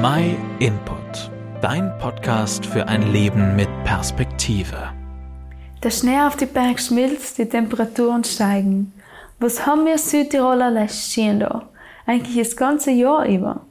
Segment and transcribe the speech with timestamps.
[0.00, 1.28] My Input,
[1.60, 4.92] dein Podcast für ein Leben mit Perspektive.
[5.82, 8.92] Der Schnee auf die Berg schmilzt, die Temperaturen steigen.
[9.40, 11.68] Was haben wir Südtiroler lässt da?
[12.06, 13.62] Eigentlich das ganze Jahr über.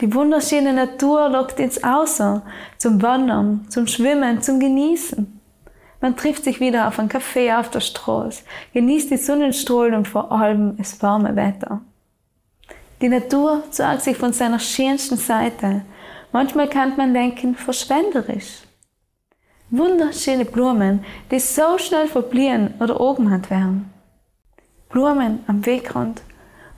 [0.00, 2.40] Die wunderschöne Natur lockt ins Außer,
[2.78, 5.40] zum Wandern, zum Schwimmen, zum Genießen.
[6.00, 10.32] Man trifft sich wieder auf einen Café auf der Straße, genießt die Sonnenstrahlen und vor
[10.32, 11.82] allem das warme Wetter.
[13.00, 15.82] Die Natur zeigt sich von seiner schönsten Seite.
[16.32, 18.62] Manchmal kann man denken, verschwenderisch.
[19.70, 23.90] Wunderschöne Blumen, die so schnell verbliehen oder oben hat werden.
[24.90, 26.20] Blumen am Wegrand,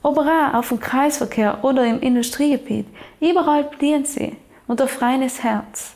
[0.01, 2.87] aber auch auf dem Kreisverkehr oder im Industriegebiet.
[3.19, 4.37] Überall blühen sie
[4.67, 5.95] und auf reines Herz.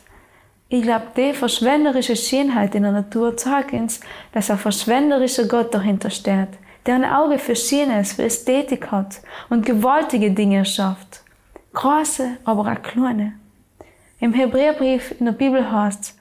[0.68, 4.00] Ich glaube, die verschwenderische Schönheit in der Natur zeigt uns,
[4.32, 6.48] dass ein verschwenderischer Gott dahinter steht,
[6.88, 9.20] der ein Auge für Schönes, für Ästhetik hat
[9.50, 11.22] und gewaltige Dinge schafft.
[11.74, 13.34] Große, aber auch kleine.
[14.20, 16.16] Im Hebräerbrief in der Bibel heißt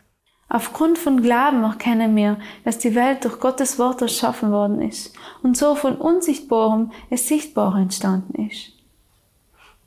[0.50, 5.56] Aufgrund von Glauben erkennen wir, dass die Welt durch Gottes Wort erschaffen worden ist und
[5.56, 8.74] so von Unsichtbarem es Sichtbare entstanden ist.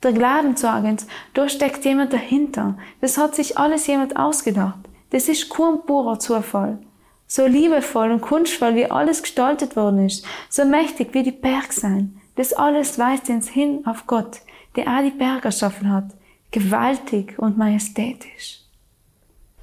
[0.01, 2.75] Der Glauben sagt uns, da steckt jemand dahinter.
[3.01, 4.79] Das hat sich alles jemand ausgedacht.
[5.11, 6.79] Das ist kein purer Zufall
[7.31, 12.19] so liebevoll und kunstvoll wie alles gestaltet worden ist, so mächtig wie die Berge sein.
[12.35, 14.41] Das alles weist uns hin auf Gott,
[14.75, 16.09] der auch die Berge erschaffen hat,
[16.51, 18.59] gewaltig und majestätisch.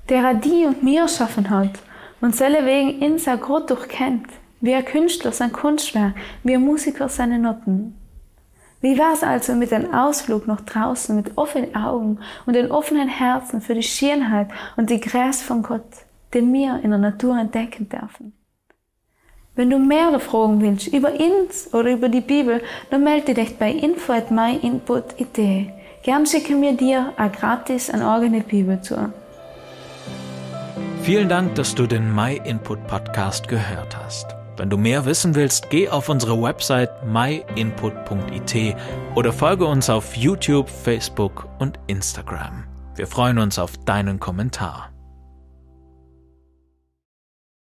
[0.08, 1.78] Der er die und mir erschaffen hat
[2.22, 4.28] und seine wegen in sein Gott durchkennt,
[4.62, 7.98] wie ein Künstler sein Kunstwerk, wie ein Musiker seine Noten.
[8.80, 13.08] Wie war es also mit einem Ausflug nach draußen mit offenen Augen und den offenen
[13.08, 16.07] Herzen für die Schönheit und die Gräß von Gott?
[16.34, 18.32] Den wir in der Natur entdecken dürfen.
[19.54, 23.72] Wenn du mehr Fragen willst über uns oder über die Bibel, dann melde dich bei
[23.72, 25.72] info at myinput.it.
[26.04, 29.12] Gern schicken wir dir auch gratis eine eigene Bibel zu.
[31.02, 34.26] Vielen Dank, dass du den MyInput Podcast gehört hast.
[34.56, 38.76] Wenn du mehr wissen willst, geh auf unsere Website myinput.it
[39.14, 42.64] oder folge uns auf YouTube, Facebook und Instagram.
[42.94, 44.90] Wir freuen uns auf deinen Kommentar.